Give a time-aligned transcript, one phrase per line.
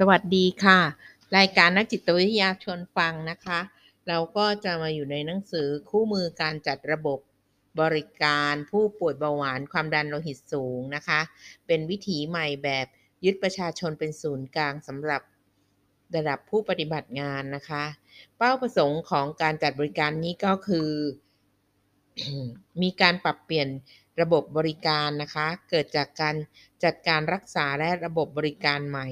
[0.00, 0.80] สวัสดีค่ะ
[1.36, 3.60] รายการนักจิตวิทยาชวนฟังนะคะ
[4.08, 7.18] เราก็จะมาอยู่ในหนังสือคู่มือการจัดระบบ
[7.80, 11.20] บริการผู้ป่วยเบาหวานความดันโลหิตสูงนะคะ
[11.66, 12.86] เป็นวิถีใหม่แบบ
[13.24, 15.22] ยึดประชาชนเป็นศูนย์กลางสำหรับ
[16.16, 17.84] ระดับผู้ปฏิบัติงานนะคะ
[18.36, 20.90] เป้าประสงค์ของการจัดบริการนี้ก็คือ
[22.82, 23.68] มีการปรับเปลี่ยน
[24.20, 26.34] ระบบบริการนะคะ เกิดจากการ
[26.84, 29.08] จัดการรักษาและระบบบริการใหม่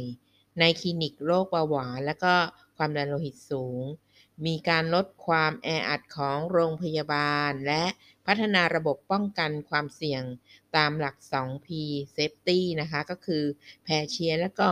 [0.61, 2.35] ในคลินิกโรคเบาหวานและก็
[2.77, 3.83] ความดันโลหิตสูง
[4.47, 7.85] มีการลดความแออัดของโรงพยาบาล และ
[8.27, 10.23] พัฒนาระบบป้องกันความเสี่ยง
[10.77, 11.69] ตามหลัก 2P
[12.17, 13.45] Safety นะคะ ก็คือ
[13.87, 14.69] Patient และก็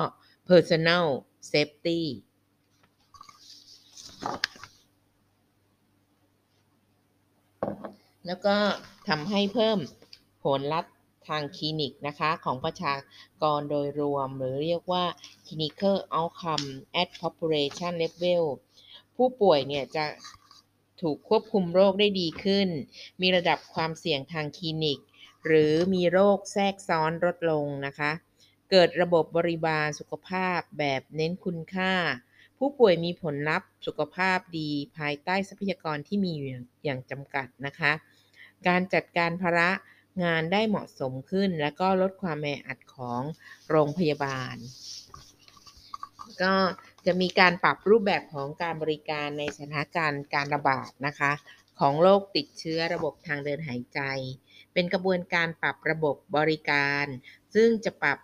[0.48, 1.06] Personal
[1.52, 2.00] Safety
[8.26, 8.56] แล้วก็
[9.08, 9.78] ทำให้เพิ่ม
[10.44, 10.91] ผลลัพธ์
[11.28, 12.94] ทางคลินิกนะคะของประชา
[13.42, 15.04] กรโดยรวม หรือเรียกว่า
[15.46, 16.66] clinical outcome
[17.00, 18.44] at population level
[19.16, 20.04] ผู้ป่วยเนี่ยจะ
[21.00, 22.68] ถูกควบคุมโรคได้ดีขึ้น
[23.20, 24.98] มีระดับความเสี่ยงทางคลินิก
[25.46, 28.10] หรือมีโรคแทรกซ้อนลดลงนะคะ
[28.70, 31.92] เกิดระบบบริบาลสุขภาพแบบเน้นคุณค่า
[32.58, 36.48] ผู้ป่วยมีผลลัพธ์สุขภาพดีภายใต้ทรัพยากรที่มีอยู่
[36.84, 37.92] อย่างจำกัดนะคะ
[38.68, 39.70] การจัดการภาระ
[40.24, 43.22] งานได้เหมาะสมขึ้น และก็ลดความแออัดของ
[43.70, 44.56] โรงพยาบาล
[46.42, 46.54] ก็
[47.06, 51.32] จะมีการปรับรูปแบบของการบริการในสถานการณ์การระบาดนะคะ
[51.80, 54.00] ของโรคติดเชื้อระบบทางเดินหายใจ
[54.72, 57.04] เป็นกระบวนการปรับระบบบริการ
[57.54, 58.18] ซึ่งจะปรับ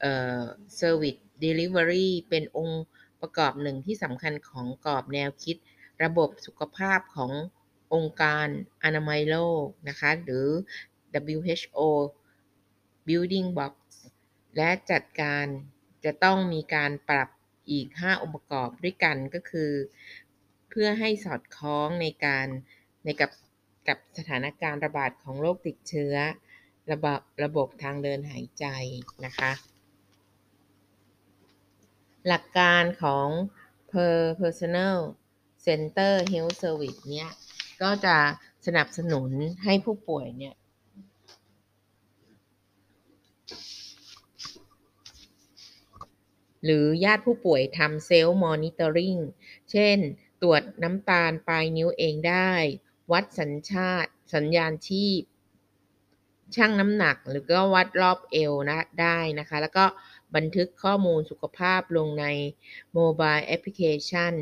[0.00, 0.42] เอ่อ
[0.80, 2.84] Service Delivery เป็นองค์
[3.20, 5.56] ประกอบหนึ่งที่สำคัญของกรอบแนวคิด
[6.04, 7.30] ระบบสุขภาพของ
[7.94, 8.46] องค์การ
[8.84, 10.48] อนามัยโลกนะคะ หรือ
[11.14, 11.80] WHO
[13.06, 13.96] Building Blocks
[14.56, 15.44] และจัดการ
[16.04, 17.28] จะต้องมีการปรับ
[17.70, 19.72] อีก 5 องค์ประกอบด้วยกันก็คือ
[20.68, 22.46] เพื่อให้สอดคล้องในการ
[23.04, 23.30] ในกับ
[23.88, 26.14] กับสถานการณ์ระบาดของโรคติดเชื้อ
[26.92, 28.66] ระบบระบบทางเดินหายใจ
[29.24, 29.52] นะคะ
[32.26, 33.28] หลักการของ
[33.90, 34.98] per personal
[35.66, 37.30] center health service เนี่ย
[37.82, 38.16] ก็จะ
[38.66, 39.30] สนับสนุน
[39.64, 40.54] ให้ผู้ป่วยเนี่ย
[46.64, 49.16] หรือญาติผู้ป่วยทำเซลล์มอนิเตอร์ริง
[49.70, 49.98] เช่น
[50.42, 52.52] ตรวจน้ำตาลปลายนิ้วเองได้
[53.12, 55.22] วัดสัญชาติ สัญญาณชีพ
[56.54, 59.84] ชั่งน้ำหนักหรือก็วัดรอบเอวนะได้นะคะ แล้วก็
[60.36, 62.26] บันทึกข้อมูลสุขภาพลงใน
[62.94, 64.34] โมบายแอปพลิเคชัน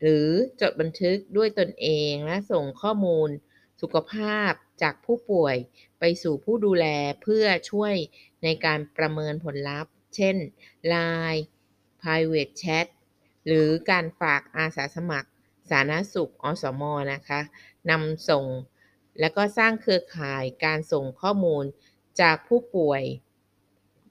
[0.00, 0.28] หรือ
[0.60, 3.28] จดบันทึกด้วยตนเองและส่งข้อมูล
[3.82, 5.56] สุขภาพจากผู้ป่วย
[5.98, 6.86] ไปสู่ผู้ดูแล
[7.22, 7.94] เพื่อช่วย
[8.42, 10.36] ในการประเมินผลลัพธ์ เช่น
[10.92, 11.40] Line
[12.02, 12.86] Private Chat
[13.46, 15.28] หรือการฝากอาสาสมัคร
[15.70, 17.40] สาธารณสุขอสมนะคะ
[17.90, 18.46] นำส่ง
[19.20, 21.64] และก็สร้างเครือข่ายการส่งข้อมูล
[22.20, 23.02] จากผู้ป่วย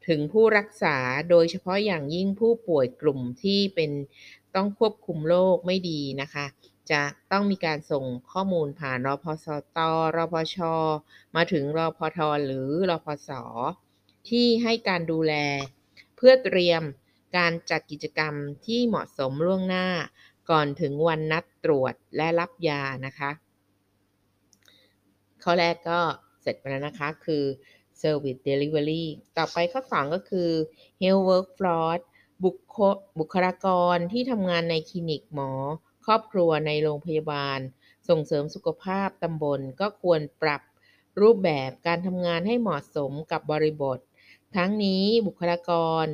[0.07, 0.97] ถึงผู้รักษา
[1.29, 3.91] โดยเฉพาะอย่างยิ่งผู้ป่วยกลุ่มที่เป็น
[4.55, 6.45] ต้องควบคุมโรคไม่ดีนะคะ
[6.91, 7.01] จะ
[7.31, 9.77] ต้องมีการส่งข้อมูลผ่านรพสต
[10.15, 10.57] รพช
[11.35, 13.29] มาถึงรพทหรือรพส
[14.29, 15.33] ที่ให้การดูแล
[16.17, 16.81] เพื่อเตรียม
[17.37, 18.33] การจัดกิจกรรม
[18.65, 19.87] ที่เหมาะสมล่วงหน้า
[20.49, 23.31] ก่อนถึงวันนัดตรวจและรับยานะคะ
[25.43, 25.99] ข้อแรกก็
[26.41, 27.43] เสร็จไปแล้วนะคะคือ
[28.01, 29.05] Service Delivery
[29.37, 30.49] ต่อไปข้อ 2 ก็คือ
[31.01, 32.03] Health Workforce
[32.43, 32.77] บุคค
[33.19, 35.51] บุคลากรที่ทำงานในคลินิกหมอ
[36.05, 37.59] ครอบครัวในโรงพยาบาล
[38.09, 40.61] ส่งเสริมสุขภาพตำบลก็ควรปรับ
[41.21, 43.99] รูปแบบการทำงานให้เหมาะสมกับบริบท
[44.55, 45.71] ทั้งนี้บุคลาก
[46.03, 46.05] ร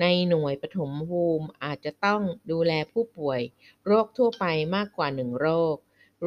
[0.00, 3.40] ในหน่วยปฐมภูมิอาจจะต้องดูแลผู้ป่วย
[3.86, 4.44] โรคทั่วไป
[4.76, 5.76] มากกว่า1โรค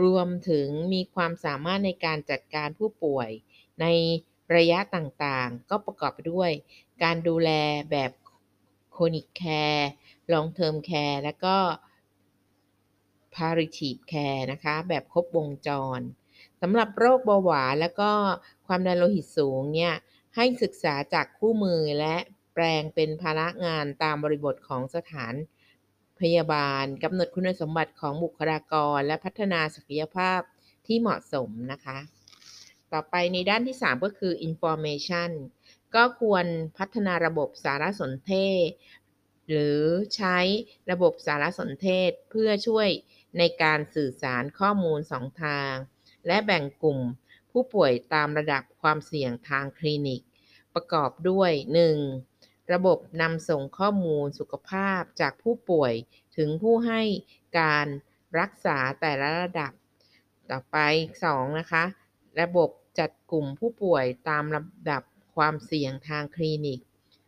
[0.03, 3.29] รวมถึงมีความสามารถในการจัดการผู้ป่วย
[3.81, 3.85] ใน
[4.55, 6.51] ระยะต่างๆ ก็ประกอบไปด้วย
[7.03, 7.49] การดูแล
[7.91, 8.11] แบบ
[8.95, 9.83] Chronic Care
[10.31, 11.57] Long Term Care และก็
[13.33, 15.99] Palliative Care นะคะ แบบครบวงจร
[16.61, 18.11] สำหรับโรคเบาหวานและก็
[18.67, 19.93] ความดันโลหิตสูงเนี่ย
[20.35, 22.15] ให้ศึกษาจากคู่มือและ
[22.53, 25.33] แปลงเป็นภาระงานตามบริบทของสถาน
[26.19, 30.39] พยาบาลกำหนดคุณสมบัติของบุคลากร และพัฒนาศักยภาพ
[30.85, 31.97] ที่เหมาะสมนะคะ
[32.91, 35.29] ต่อไปในด้านที่ 3 ก็คือ information
[35.95, 36.45] ก็ควร
[36.77, 38.33] พัฒนาระบบสารสนเท
[38.65, 38.67] ศ
[39.49, 39.81] หรือ
[40.15, 40.37] ใช้
[40.91, 42.87] ระบบสารสนเทศเพื่อช่วย
[43.37, 45.73] ในการสื่อสารข้อมูล2ทาง
[46.27, 46.99] และแบ่งกลุ่ม
[47.55, 50.21] ผู้ป่วยตามระดับความเสี่ยงทางคลินิก
[50.73, 51.51] ประกอบด้วย
[52.11, 52.73] 1.
[52.73, 55.93] ระบบนำส่งข้อมูลสุขภาพจากผู้ป่วย
[56.37, 57.01] ถึงผู้ให้
[57.59, 57.87] การ
[58.39, 59.71] รักษาแต่ละระดับ
[60.51, 60.77] ต่อไป
[61.21, 61.83] 2 นะคะ
[62.41, 62.69] ระบบ
[62.99, 65.03] จัดกลุ่มผู้ป่วยตามลำดับ
[65.35, 66.79] ความเสี่ยงทางคลินิก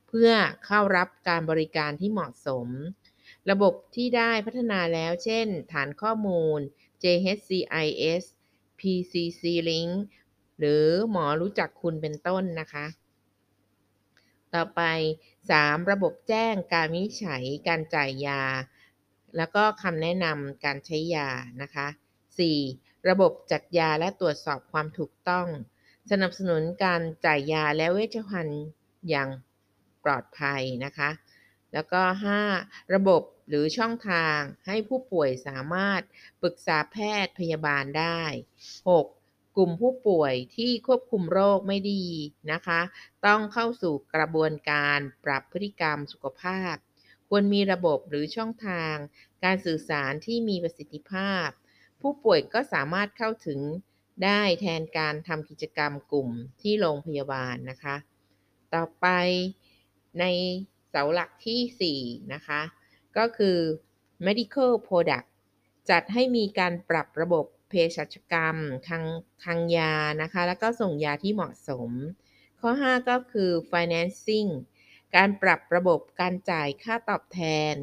[0.08, 0.32] เพื่อ
[0.66, 2.68] เข้ารับการบริการที่เหมาะสม
[3.50, 6.60] ระบบที่ได้พัฒนาแล้ว เช่น ฐานข้อมูล
[7.04, 8.24] JHCIS
[8.80, 9.94] PCC Link
[10.60, 12.86] หรือหมอรู้จักคุณเป็นต้นนะคะ
[14.54, 14.82] ต่อไป
[15.36, 15.92] 3.
[15.92, 18.42] ระบบแจ้งการวินิจฉัยการจ่ายยา
[19.38, 21.30] แล้วก็คำแนะนำการใช้ยา
[21.62, 21.88] นะคะ
[22.48, 23.10] 4.
[23.10, 25.48] ระบบจัดยาและตรวจสอบความถูกต้อง
[26.12, 28.64] สนับสนุนการจ่ายยาและเวชภัณฑ์
[29.10, 29.30] อย่าง
[30.04, 31.10] ปลอดภัยนะคะ
[31.74, 32.02] แล้วก็
[32.48, 32.94] 5.
[32.96, 36.02] ระบบ หรือช่องทางให้ผู้ป่วยสามารถ
[36.42, 38.22] ปรึกษาแพทย์พยาบาลได้
[38.88, 39.58] 6.
[39.58, 42.06] กลุ่มผู้ป่วยที่ควบคุมโรคไม่ดี
[42.52, 42.82] นะคะ
[43.26, 46.76] ต้องเข้าสู่กระบวนการปรับพฤติกรรมสุขภาพ
[47.30, 48.96] ควรมีระบบหรือช่องทาง
[49.44, 51.48] การสื่อสารที่มีประสิทธิภาพ
[52.02, 53.60] ผู้ป่วยก็สามารถเข้าถึง
[54.24, 56.30] ได้แทนการทำกิจกรรมกลุ่ม
[56.62, 57.96] ที่โรงพยาบาลนะคะ
[58.74, 59.08] ต่อไป
[60.20, 60.26] ใน
[60.90, 62.62] เสาหลักที่ 4 นะคะ
[63.18, 63.58] ก็คือ
[64.26, 65.28] medical product
[65.90, 69.04] จัดให้มีการปรับระบบเภสัชกรรมทาง
[69.44, 71.92] ทางยานะคะ แล้วก็ส่งยาที่เหมาะสม
[72.62, 74.50] ข้อ 5 ก็คือ financing
[75.16, 77.42] การปรับระบบการจ่ายค่าตอบแท
[77.72, 77.74] น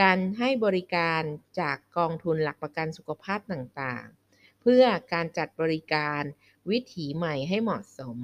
[0.00, 1.22] การให้บริการ
[1.60, 6.22] จากกองทุนหลักประกันสุขภาพต่างๆ เพื่อการจัดบริการ
[6.70, 8.18] วิถีใหม่ให้เหมาะสม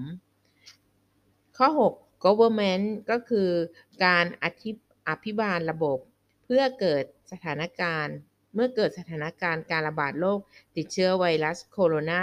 [1.57, 3.51] ข้อ 6 government ก็คือ
[4.05, 4.71] การอธิ
[5.09, 5.99] อภิบาลระบบ
[6.45, 8.17] เพื่อเกิดสถานการณ์
[8.55, 10.39] เมื่อเกิดสถานการณ์การระบาดโรค
[10.77, 12.19] ติดเชื้อไวรัสโคโรนา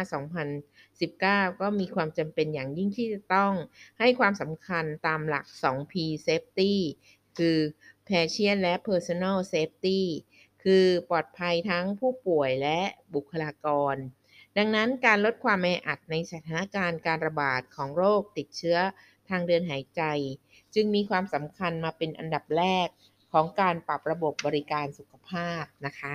[1.51, 3.53] 2019 ก็มีความจำเป็นอย่างยิ่งที่จะต้อง
[3.99, 5.93] ให้ความสำคัญตามหลัก 2P
[6.27, 6.73] Safety
[7.37, 7.59] คือ
[8.09, 9.99] Patient และ Personal Safety
[10.63, 12.79] คือปลอดภัยทั้งผู้ป่วยและ
[13.13, 13.95] บุคลากร
[14.57, 18.77] ดังนั้นการลดความแออัดในสถานการณ์การระบาดของโรคติดเชื้อ
[19.29, 20.01] ทางเดินหายใจ
[20.75, 22.87] จึงมีความสำคัญมาเป็นอันดับแรก
[23.31, 26.13] ของการปรับระบบบริการสุขภาพนะคะ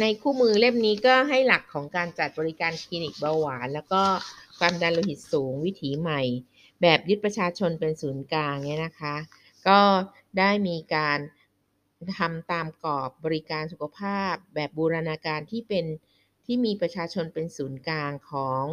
[0.00, 4.02] ในคู่มือเล่มนี้ก็ให้หลักของการจัดบริการคลินิกเบาหวาน แล้วก็
[4.58, 6.20] ความดันโลหิตสูงวิถีใหม่
[6.82, 9.16] แบบยึดประชาชนเป็นศูนย์กลางเนี่ยนะคะ
[9.68, 9.80] ก็
[10.38, 11.18] ได้มีการ
[12.18, 15.84] ทำตามกรอบบริการสุขภาพ แบบบูรณาการที่เป็น
[16.44, 18.64] ที่มีประชาชนเป็นศูนย์กลางของ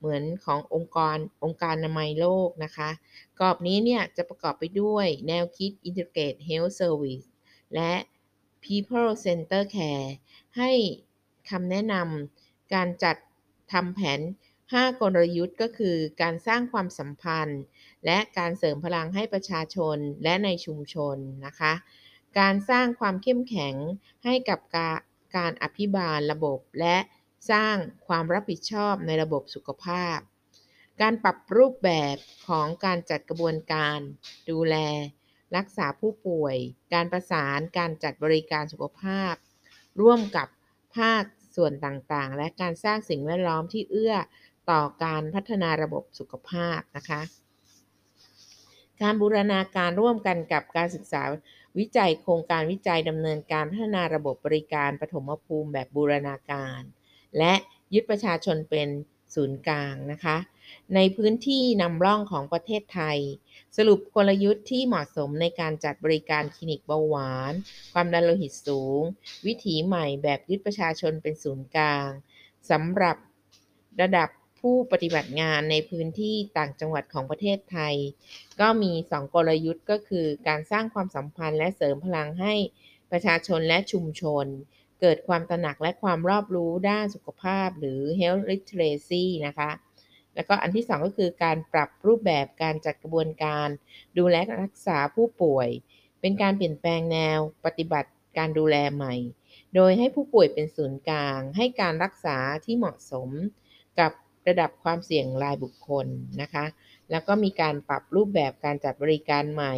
[0.00, 2.90] เหมือนขององค์กรองค์การอนามัยโลกนะคะ
[3.38, 7.26] กรอบนี้เนี่ยจะประกอบไปด้วยแนวคิด Integrate Health Service
[7.74, 7.92] และ
[8.64, 10.08] People Center Care
[10.56, 10.70] ให้
[11.50, 13.16] คำแนะนำการจัด
[13.72, 14.20] ทำแผน
[14.60, 17.62] 5 กลยุทธ์ก็คือการสร้างความสัมพันธ์
[18.06, 21.72] และการเสริมพลังให้ประชาชนและในชุมชนนะคะ
[22.38, 23.74] การสร้างความเข้มแข็ง
[24.24, 24.60] ให้กับ
[25.36, 26.96] การอภิบาลระบบและ
[27.50, 27.76] สร้าง
[28.06, 30.18] ความรับผิดชอบในระบบสุขภาพ
[31.00, 32.16] การปรับรูปแบบ
[32.48, 33.98] ของการจัดกระบวนการ
[34.50, 34.76] ดูแล
[35.56, 36.56] รักษาผู้ป่วย
[36.94, 39.34] การประสานการจัดบริการสุขภาพ
[40.00, 40.48] ร่วมกับ
[40.96, 41.22] ภาค
[41.56, 44.14] ส่วนต่างๆ และการสร้างสิ่งแวดล้อมที่เอื้อ
[44.70, 47.20] ต่อการพัฒนาระบบสุขภาพนะคะ
[49.02, 51.22] การบูรณาการร่วมกันกับการศึกษา
[51.78, 56.80] วิจัยโครงการวิจัยดำเนินการพัฒนาระบบบริการปฐมภูมิแบบบูรณาการ
[57.38, 57.54] และ
[57.94, 58.88] ยึดประชาชนเป็น
[59.34, 60.36] ศูนย์กลางนะคะ
[60.94, 63.18] ในพื้นที่นำร่องของประเทศไทย
[63.76, 67.52] สรุปกลยุทธ์ที่เหมาะสมในการจัดบริการคลินิกเบาหวาน
[67.92, 69.00] ความดันโลหิตสูง
[69.46, 72.08] วิถีใหม่แบบยึดประชาชนเป็นศูนย์กลาง
[72.70, 73.16] สำหรับ
[74.00, 74.28] ระดับ
[74.60, 77.94] ผู้ปฏิบัติงานในพื้นที่ต่างจังหวัดของประเทศไทย
[78.60, 82.54] ก็มี 2 กลยุทธ์ก็คือ การสร้างความสัมพันธ์และเสริมพลังให้
[83.10, 84.46] ประชาชนและชุมชน
[85.00, 89.70] เกิดความตระหนักและความรอบรู้ด้านสุขภาพหรือ health literacy นะคะ
[90.34, 93.68] แล้วก็อันที่ 2 ก็คือการปรับรูปแบบการจัดกระบวนการ
[94.18, 95.68] ดูแลรักษาผู้ป่วย
[96.20, 99.14] เป็นการเปลี่ยนแปลงแนวปฏิบัติการดูแลใหม่
[99.74, 103.28] โดยให้ผู้ป่วยเป็นศูนย์กลาง ให้การรักษาที่เหมาะสม
[103.98, 104.12] กับ
[104.48, 106.06] ระดับความเสี่ยงรายบุคคล
[106.42, 106.64] นะคะ
[107.10, 109.74] แล้วก็มีการปรับรูปแบบการจัดบริการใหม่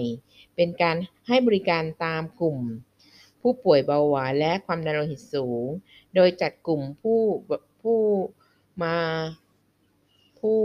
[0.56, 0.96] เป็นการ
[1.28, 2.58] ให้บริการตามกลุ่ม
[3.42, 5.66] ผู้ป่วยเบาหวานและความดันโลหิตสูง
[6.14, 7.20] โดยจัดกลุ่มผู้
[7.82, 7.98] ผู้
[8.82, 8.96] มา
[10.38, 10.56] ผู้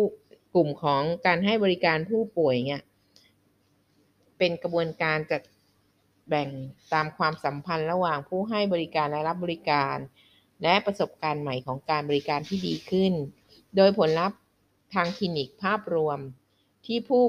[0.53, 2.81] กลุ่มของการให้บริการผู้ป่วยเนี่ย
[4.37, 5.41] เป็นกระบวนการจัด
[6.27, 6.49] แบ่ง
[6.93, 9.95] ตามความสัมพันธ์ระหว่างผู้ให้บริการและรับบริการ
[10.63, 13.13] และประสบการณ์ใหม่ของการบริการที่ดีขึ้น
[13.75, 14.39] โดยผลลัพธ์
[14.93, 16.19] ทางคลินิกภาพรวม
[16.85, 17.23] ที่ผู้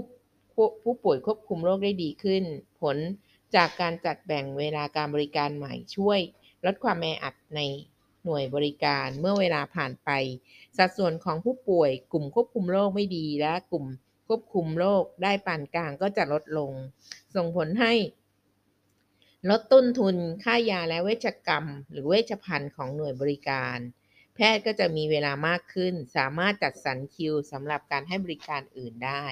[0.55, 2.43] ผผู้ผู้ป่วยควบคุมโรคได้ดีขึ้น
[2.81, 2.97] ผล
[3.57, 6.21] จากการจัดแบ่งเวลาการบริการใหม่ช่วย
[6.65, 7.61] ลดความแออัดใน
[8.25, 10.11] หน่วยบริการเมื่อเวลาผ่านไป
[10.77, 13.87] สัดส่วนของผู้ป่วยกลุ่มควบคุมโรคไม่ดีและกลุ่ม
[14.29, 16.73] ควบคุมโรคได้ปานกลางก็จะลดลง
[17.35, 17.93] ส่งผลให้
[19.51, 23.79] ลดต้นทุนค่ายาและเวชกรรม หรือเวชภัณฑ์ของหน่วยบริการ
[24.35, 29.25] แพทย์ก็จะมีเวลามากขึ้น สามารถจัดสรรคิวสำหรับการให้บริการอื่นได้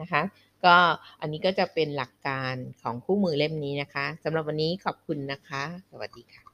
[0.00, 0.22] นะคะ
[0.66, 0.76] ก็
[1.20, 6.45] อันนี้ก็จะเป็นหลักการของคู่มือเล่มนี้นะคะสำหรับวันนี้ขอบคุณนะคะ สวัสดีค่ะ